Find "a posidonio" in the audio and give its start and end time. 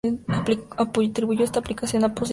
2.03-2.29